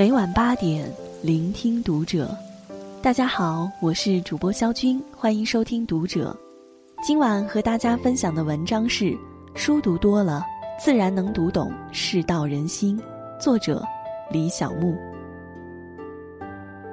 [0.00, 0.90] 每晚八点，
[1.22, 2.34] 聆听读者。
[3.02, 6.34] 大家好，我是主播肖军，欢迎收听《读者》。
[7.06, 9.14] 今晚和大家分享的文章是：
[9.54, 10.42] 书读多了，
[10.82, 12.98] 自然能读懂世道人心。
[13.38, 13.84] 作者：
[14.30, 14.96] 李小木。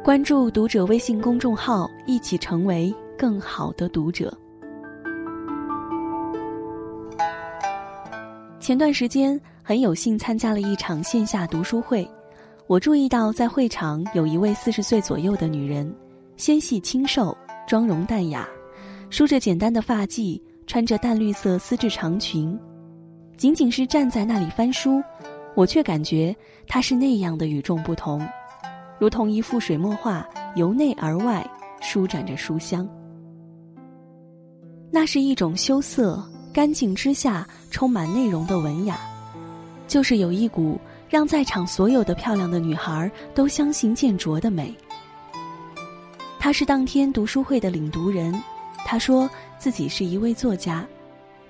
[0.04, 4.38] 关注《读者》微信公众号，一起成为更好的读者。
[8.60, 12.06] 前段时间很有幸参加了一场线下读书会，
[12.68, 15.90] 我注意到在会场有一位四十岁左右的女人，
[16.36, 17.36] 纤细清瘦，
[17.66, 18.46] 妆容淡雅，
[19.10, 22.60] 梳着简单的发髻，穿着淡绿色丝质长裙。
[23.38, 25.02] 仅仅是站在那里翻书，
[25.56, 26.36] 我却感觉
[26.68, 28.22] 她是那样的与众不同，
[29.00, 32.86] 如同一幅水墨画，由内而外舒展着书香。
[34.92, 36.22] 那是一种羞涩。
[36.54, 39.00] 干净之下充满内容的文雅，
[39.88, 40.76] 就是有一股
[41.10, 44.76] 让在场所有的漂亮的女孩都相形见绌的美。
[46.40, 48.34] 她是当天读书会的领读人，
[48.86, 50.86] 她说自己是一位作家，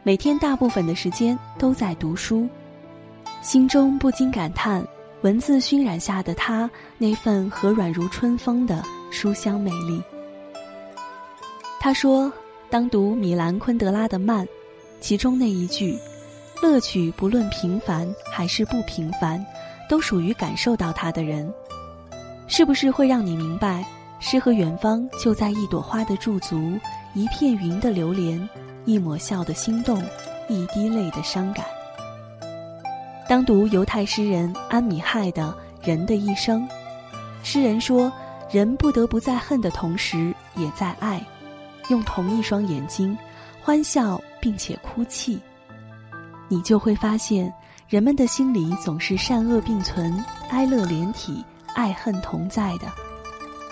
[0.03, 2.47] 每天大部分的时间都在读书，
[3.41, 4.85] 心中不禁感叹
[5.21, 10.01] 文字熏染下的她那份和软如春风的书香美丽。
[11.79, 12.31] 她说，
[12.69, 14.45] 当读米兰昆德拉的《慢》。
[14.99, 15.95] 其中那一句
[16.61, 19.43] “乐趣不论平凡还是不平凡，
[19.87, 21.51] 都属于感受到它的人”，
[22.47, 23.85] 是不是会让你明白，
[24.19, 26.77] 诗和远方就在一朵花的驻足，
[27.13, 28.49] 一片云的流连，
[28.85, 30.01] 一抹笑的心动，
[30.49, 31.65] 一滴泪的伤感。
[33.27, 35.55] 当读犹太诗人安米亥的
[35.87, 36.61] 《人的一生》，
[37.43, 38.11] 诗人说，
[38.49, 41.23] 人不得不在恨的同时，也在爱，
[41.89, 43.15] 用同一双眼睛，
[43.61, 44.19] 欢笑。
[44.39, 45.37] 并且哭泣，
[46.47, 47.53] 你就会发现，
[47.87, 51.43] 人们的心里总是善恶并存、哀乐连体、
[51.73, 52.87] 爱恨同在的。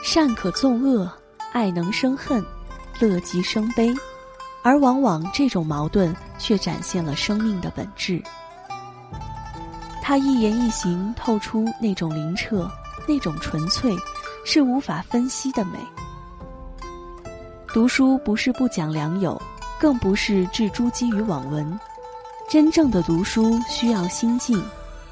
[0.04, 1.12] 善可纵恶，
[1.52, 2.44] 爱能生恨，
[3.00, 3.94] 乐极生悲，
[4.62, 8.22] 而往往这种矛盾却展现了生命的本质。
[10.02, 12.70] 他一言一行透出那种灵澈、
[13.08, 13.96] 那种纯粹，
[14.46, 15.80] 是无法分析的美。
[17.68, 19.42] 读书不是不讲良友。
[19.78, 21.78] 更不是置诸基于网文，
[22.48, 24.64] 真正的读书需要心境，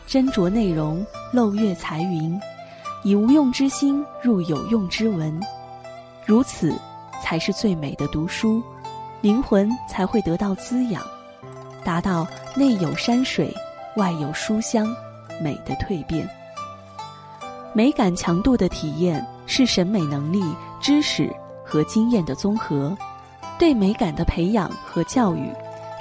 [0.08, 2.40] 斟酌内容，漏月彩云，
[3.04, 5.42] 以无用之心入有用之文，
[6.28, 6.72] 如此，
[7.24, 8.62] 才是最美的读书，
[9.20, 11.02] 灵魂才会得到滋养，
[11.84, 13.52] 达到内有山水，
[13.96, 14.88] 外有书香，
[15.42, 16.30] 美的蜕变。
[17.74, 20.44] 美感强度的体验是审美能力、
[20.80, 21.34] 知识
[21.66, 22.96] 和经验的综合。
[23.58, 25.50] 对美感的培养和教育，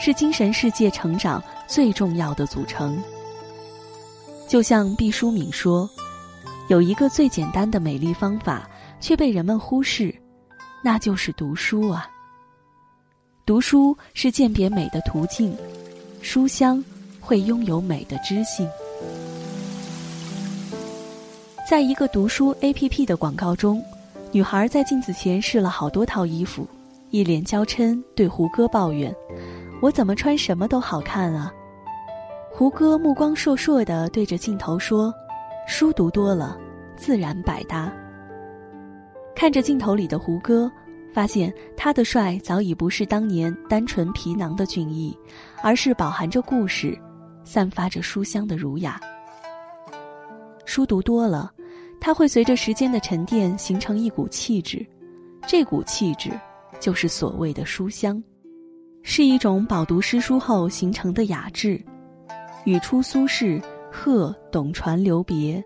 [0.05, 3.01] 是精神世界成长最重要的组成。
[4.49, 5.89] 就像毕淑敏说
[6.69, 8.69] ：“有一个最简单的美丽方法，
[8.99, 10.13] 却被人们忽视，
[10.83, 12.11] 那就是读书啊。
[13.47, 15.57] 读书是鉴别美的途径，
[16.21, 16.85] 书香
[17.21, 18.69] 会拥有美的知性。”
[21.71, 23.81] 在一个读书 APP 的广告中，
[24.33, 26.67] 女孩在镜子前试了好多套衣服。
[27.11, 29.15] 一脸娇嗔，对胡歌抱怨
[29.83, 31.53] ：“我怎么穿什么都好看啊？”
[32.51, 35.13] 胡歌目光烁烁地对着镜头说
[35.67, 36.57] ：“书读多了，
[36.97, 37.93] 自然百搭。”
[39.35, 40.71] 看着镜头里的胡歌，
[41.13, 45.19] 发现他的帅早已不是当年单纯皮囊的俊逸，
[45.63, 46.97] 而是饱含着故事，
[47.43, 49.01] 散发着书香的儒雅。
[50.65, 51.51] 书读多了，
[52.01, 54.87] 他会随着时间的沉淀形成一股气质，
[55.47, 56.31] 这股气质。
[56.81, 58.21] 就是所谓的书香，
[59.03, 61.81] 是一种饱读诗书后形成的雅致。
[62.65, 65.63] 语出苏轼，鹤董传留别，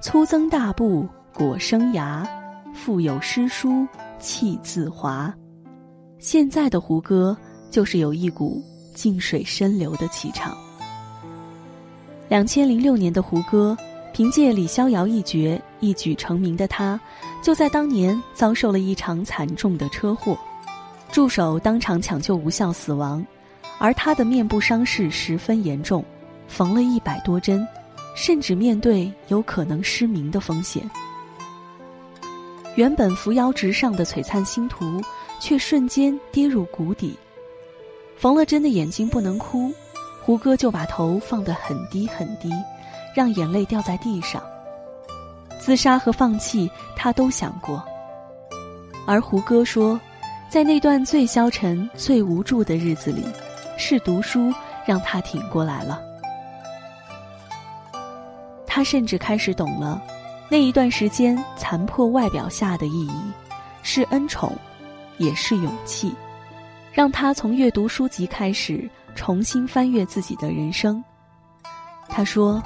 [0.00, 2.26] 粗增大布裹生涯，
[2.74, 3.86] 腹有诗书
[4.18, 5.32] 气自华。
[6.18, 7.36] 现在的胡歌
[7.70, 8.62] 就是有一股
[8.94, 10.56] 静水深流的气场。
[12.28, 13.76] 两千零六年的胡歌，
[14.12, 17.00] 凭借李逍遥一角一举成名的他。
[17.42, 20.38] 就在当年遭受了一场惨重的车祸，
[21.12, 23.24] 助手当场抢救无效死亡，
[23.78, 26.02] 而他的面部伤势十分严重，
[26.48, 27.68] 缝了一百多针，
[28.16, 30.82] 甚至面对有可能失明的风险。
[32.76, 35.02] 原本扶摇直上的璀璨星途，
[35.38, 37.14] 却瞬间跌入谷底。
[38.16, 39.70] 缝了针的眼睛不能哭，
[40.22, 42.50] 胡歌就把头放得很低很低，
[43.14, 44.42] 让眼泪掉在地上。
[45.60, 47.84] 自杀和放弃，他都想过。
[49.06, 50.00] 而胡歌说，
[50.52, 53.24] 在那段最消沉、最无助的日子里，
[53.78, 54.52] 是读书
[54.84, 55.98] 让他挺过来了。
[58.66, 59.98] 他甚至开始懂了，
[60.50, 63.22] 那一段时间残破外表下的意义，
[63.82, 64.54] 是恩宠，
[65.16, 66.14] 也是勇气，
[66.92, 71.02] 让他从阅读书籍开始，重新翻阅自己的人生。
[72.10, 72.62] 他说：“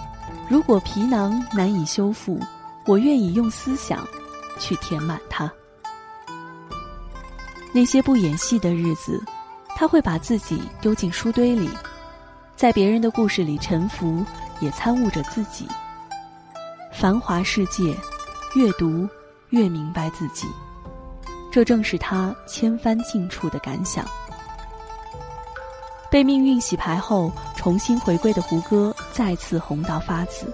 [0.50, 2.40] 如果皮囊难以修复，
[2.84, 4.04] 我愿意用思想
[4.58, 5.48] 去填满它。”
[7.76, 9.22] 那些不演戏的日子，
[9.76, 11.68] 他会把自己丢进书堆里，
[12.56, 14.24] 在别人的故事里沉浮，
[14.60, 15.68] 也参悟着自己。
[16.90, 17.94] 繁华世界，
[18.54, 19.06] 越读
[19.50, 20.46] 越明白自己，
[21.52, 24.06] 这正是他千帆尽处的感想。
[26.10, 30.50] 被命运洗牌后重新回归的胡歌，再次红到发紫。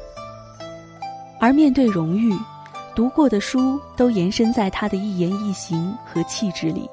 [1.38, 2.36] 而面对荣誉，
[2.96, 6.90] 读过的书都延伸在他的一言一行和气质里。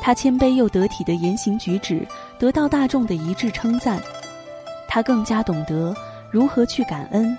[0.00, 2.06] 他谦卑又得体的言行举止
[2.38, 4.00] 得到大众的一致称赞，
[4.88, 5.94] 他更加懂得
[6.30, 7.36] 如何去感恩。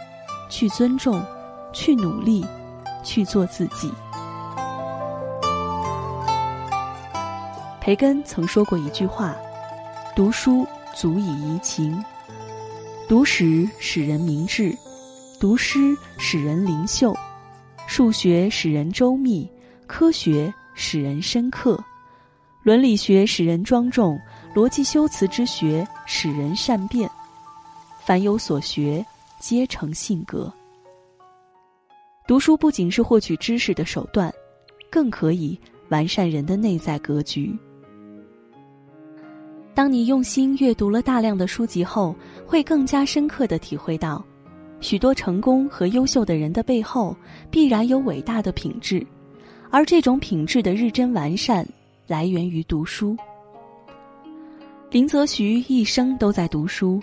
[0.52, 1.26] 去尊重，
[1.72, 2.46] 去努力，
[3.06, 3.90] 去做自己。
[7.80, 9.34] 培根曾说过一句话
[10.14, 12.04] ：“读书足以怡情，
[13.08, 14.78] 读史使人明智，
[15.40, 17.16] 读诗使人灵秀，
[17.88, 19.50] 数学使人周密，
[19.88, 21.82] 科学使人深刻，
[22.64, 24.20] 伦理学使人庄重，
[24.54, 27.10] 逻辑修辞之学使人善变。
[28.06, 29.06] 凡有所学。”
[29.42, 30.54] 皆成性格。
[32.28, 34.32] 读书不仅是获取知识的手段，
[34.88, 35.60] 更可以
[35.90, 37.58] 完善人的内在格局。
[39.74, 42.16] 当你用心阅读了大量的书籍后，
[42.46, 44.24] 会更加深刻的体会到，
[44.80, 47.18] 许多成功和优秀的人的背后，
[47.50, 49.04] 必然有伟大的品质，
[49.72, 51.68] 而这种品质的日臻完善，
[52.12, 53.16] 来源于读书。
[54.90, 57.02] 林则徐一生都在读书。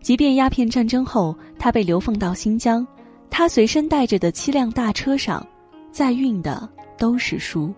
[0.00, 2.84] 即便鸦片战争后，他被流放到新疆，
[3.30, 5.46] 他随身带着的七辆大车上，
[5.92, 6.68] 载运的
[6.98, 7.72] 都是书。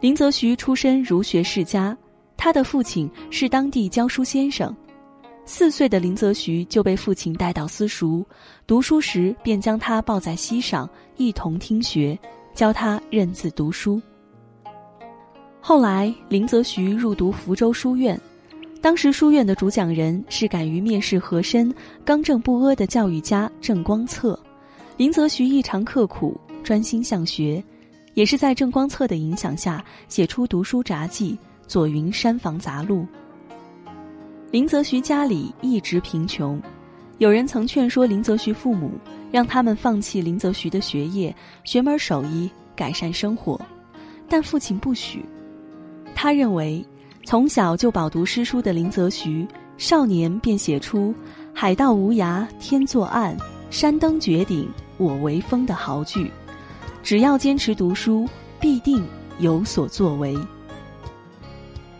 [0.00, 1.96] 林则徐出身儒学世家，
[2.36, 4.74] 他的父亲是当地教书先生。
[5.44, 8.24] 四岁的林则徐就被父亲带到私塾，
[8.66, 12.18] 读书时便将他抱在膝上，一同听学，
[12.54, 14.02] 教他认字读书。
[15.62, 18.18] 后来，林则徐入读福州书院。
[18.80, 21.72] 当时书院的主讲人是敢于蔑视和珅、
[22.02, 24.38] 刚正不阿的教育家郑光策，
[24.96, 27.62] 林则徐异常刻苦，专心向学，
[28.14, 31.32] 也是在郑光策的影响下写出读书札记
[31.68, 33.02] 《左云山房杂录》。
[34.50, 36.60] 林则徐家里一直贫穷，
[37.18, 38.92] 有人曾劝说林则徐父母，
[39.30, 43.60] 让他们放弃林则徐的学业，学门手艺，改善生活，
[44.26, 45.22] 但父亲不许，
[46.14, 46.84] 他认为。
[47.26, 49.46] 从小就饱读诗书的林则徐，
[49.76, 51.14] 少年便写出
[51.54, 53.36] “海盗无涯天作岸，
[53.70, 56.28] 山登绝顶我为峰”的豪句。
[57.04, 58.26] 只要坚持读书，
[58.58, 59.06] 必定
[59.38, 60.36] 有所作为。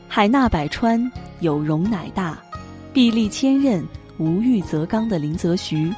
[0.08, 1.08] 海纳百川，
[1.40, 2.34] 有容乃大；
[2.92, 3.84] 壁立千仞，
[4.18, 5.94] 无欲则刚的林则徐，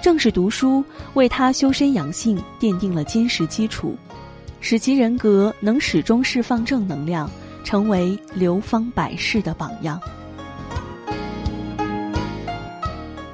[0.00, 0.84] 正是读书
[1.14, 3.96] 为他修身养性奠定了坚实基础，
[4.60, 7.28] 使其人格能始终释放正能量。
[7.66, 10.00] 成为流芳百世的榜样。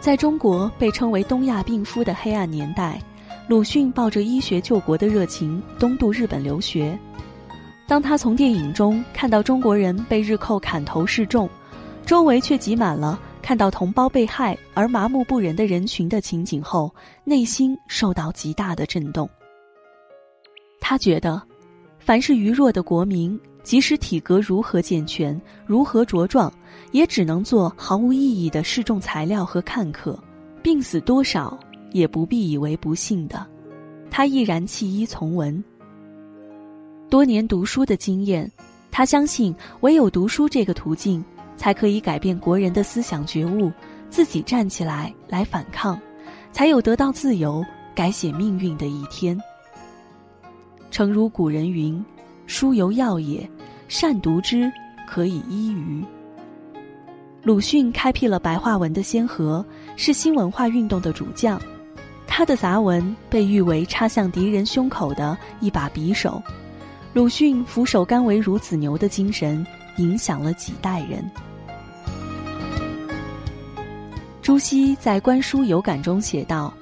[0.00, 2.98] 在中国被称为“东亚病夫”的黑暗年代，
[3.46, 6.98] 鲁迅抱着医学救国的热情东渡日本留学。
[7.86, 11.46] 当他从电影中看到中国人被日寇砍头示众，
[12.06, 16.90] 周围却挤满了看到同胞被害而麻木不仁的人群的情景后，
[17.22, 19.28] 内心受到极大的震动。
[20.80, 21.40] 他觉得，
[21.98, 23.38] 凡是愚弱的国民。
[23.62, 26.52] 即使体格如何健全，如何茁壮，
[26.90, 30.18] 也只能做毫无意义的示众材料和看客。
[30.62, 31.58] 病死多少，
[31.92, 33.46] 也不必以为不幸的。
[34.10, 35.62] 他毅然弃医从文。
[37.08, 38.50] 多年读书的经验，
[38.90, 41.24] 他相信唯有读书这个途径，
[41.56, 43.70] 才可以改变国人的思想觉悟，
[44.10, 45.98] 自己站起来来反抗，
[46.52, 47.64] 才有得到自由、
[47.94, 49.40] 改写命运的一天。
[50.90, 52.04] 诚如古人云。
[52.44, 53.48] 书犹药也，
[53.94, 54.72] 善读之，
[55.06, 56.02] 可以医愚。
[57.42, 59.62] 鲁迅开辟了白话文的先河，
[59.96, 61.60] 是新文化运动的主将。
[62.26, 66.42] 他的杂文被誉为插向敌人胸口的一把匕首。
[67.12, 69.62] 鲁迅俯首甘为孺子牛的精神，
[69.98, 71.22] 影响了几代人。
[74.40, 76.72] 朱熹在《观书有感》中写道：“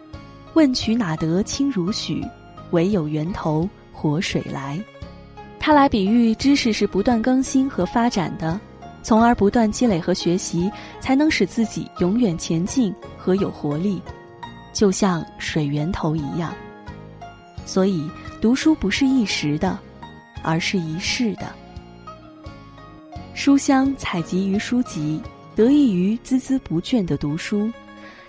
[0.54, 2.24] 问渠哪得清如许？
[2.70, 4.80] 唯有源头活水来。”
[5.60, 8.58] 它来比喻知识是不断更新和发展的，
[9.02, 14.00] 从而不断积累和学习，才能使自己永远前进和有活力。
[14.72, 16.54] 就像水源头一样。
[17.66, 19.78] 所以，读书不是一时的，
[20.42, 21.52] 而是一世的。
[23.34, 25.20] 书香采集于书籍，
[25.54, 27.70] 得益于孜孜不倦的读书。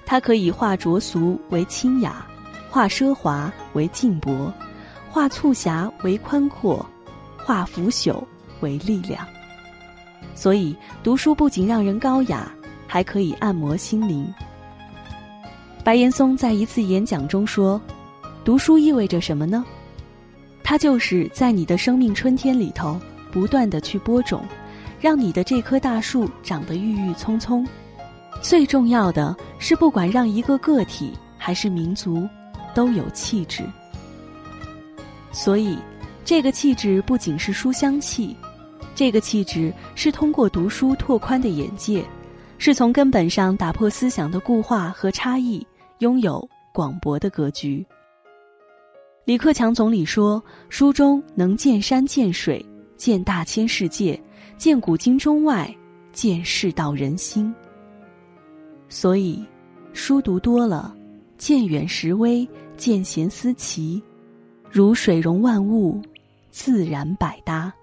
[0.05, 2.25] 它可以化浊俗为清雅，
[2.69, 4.53] 化奢华为静博，
[5.09, 6.85] 化促狭为宽阔，
[7.45, 8.23] 化腐朽
[8.61, 9.25] 为力量。
[10.33, 12.51] 所以，读书不仅让人高雅，
[12.87, 14.33] 还可以按摩心灵。
[15.83, 17.81] 白岩松在一次演讲中说
[18.45, 19.65] ：“读书意味着什么呢？
[20.63, 22.99] 它就是在你的生命春天里头，
[23.31, 24.43] 不断的去播种，
[24.99, 27.67] 让你的这棵大树长得郁郁葱葱。
[28.41, 32.27] 最重要的是，不管让一个个体还是民族，
[32.73, 33.63] 都有气质。
[35.31, 35.77] 所以，
[36.23, 38.35] 这个气质不仅是书香气。”
[38.93, 42.05] 这个气质是通过读书拓宽的眼界，
[42.57, 45.65] 是从根本上打破思想的固化和差异，
[45.99, 47.85] 拥有广博的格局。
[49.23, 52.63] 李克强总理说：“书中能见山见水，
[52.97, 54.21] 见大千世界，
[54.57, 55.73] 见古今中外，
[56.11, 57.53] 见世道人心。”
[58.89, 59.43] 所以，
[59.93, 60.93] 书读多了，
[61.37, 64.03] 见远识微，见贤思齐，
[64.69, 66.01] 如水融万物，
[66.51, 67.73] 自然百搭。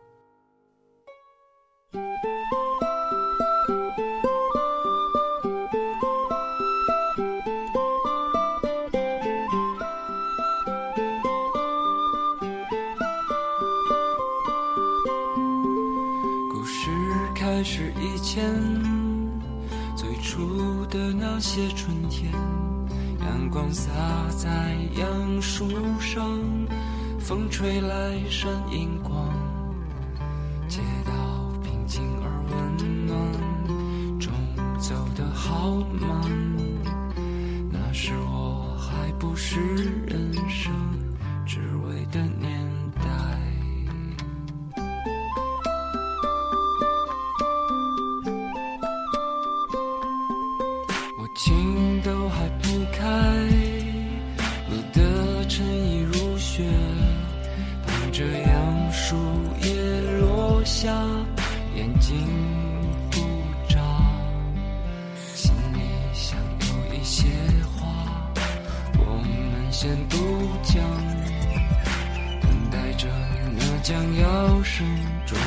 [16.50, 16.90] 故事
[17.34, 18.44] 开始以前，
[19.96, 22.30] 最初的那些春天，
[23.20, 23.90] 阳光洒
[24.36, 25.66] 在杨树
[25.98, 26.38] 上，
[27.28, 29.28] 风吹来闪银光，
[30.66, 31.12] 街道
[31.62, 34.32] 平静而温暖，钟
[34.78, 36.08] 走得好慢，
[37.70, 39.60] 那时我还不是
[40.06, 40.72] 人生
[41.44, 42.57] 只为的年。
[67.08, 67.24] 些
[67.74, 67.88] 话，
[68.98, 70.14] 我们先不
[70.62, 70.76] 讲，
[72.42, 73.08] 等待着
[73.56, 74.86] 那将要慎
[75.24, 75.38] 重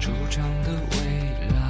[0.00, 0.96] 出场的未
[1.54, 1.60] 来。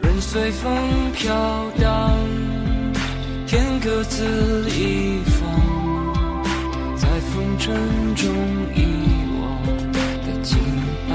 [0.00, 2.18] 任随风飘荡，
[3.46, 5.48] 天各自一方，
[6.96, 7.72] 在风尘
[8.16, 8.26] 中
[8.74, 8.82] 遗
[9.40, 10.58] 忘的清
[11.08, 11.14] 白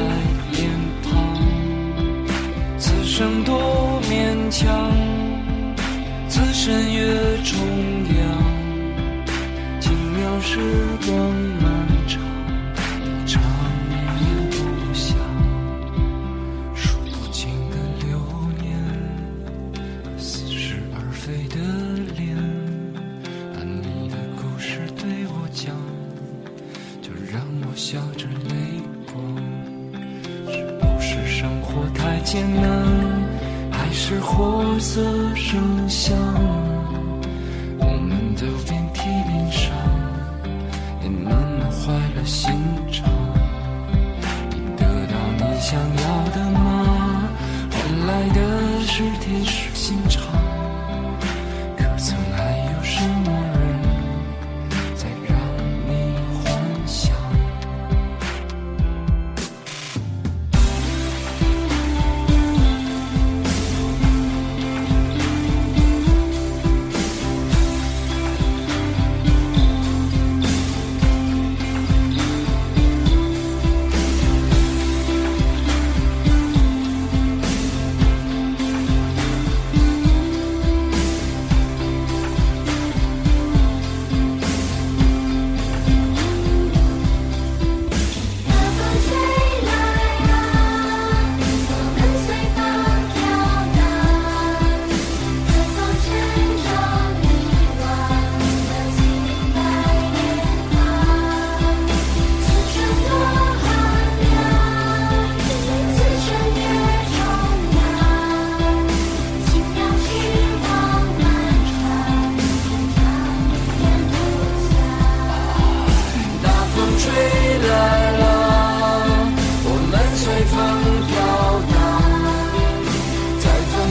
[0.54, 0.72] 脸
[1.04, 1.12] 庞，
[2.78, 3.60] 此生多
[4.50, 4.92] 强，
[6.28, 7.56] 自身越重
[8.18, 8.20] 阳，
[9.80, 10.60] 轻描时
[11.06, 11.16] 光
[11.62, 11.69] 漫
[33.90, 35.02] 还是活色
[35.34, 36.16] 生香，
[37.80, 39.74] 我们都遍体鳞伤，
[41.02, 42.54] 也慢慢坏了心
[42.92, 43.10] 肠。
[44.52, 47.28] 你得到你想要的吗？
[47.72, 49.69] 换来的是铁石。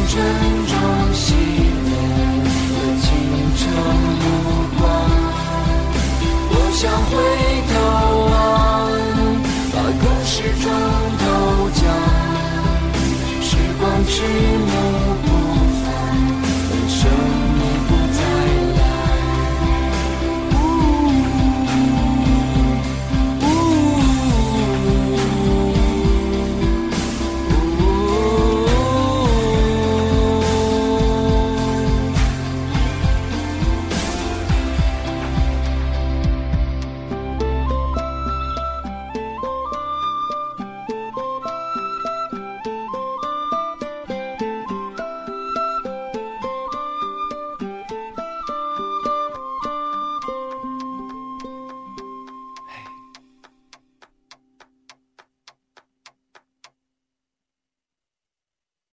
[0.08, 0.47] 着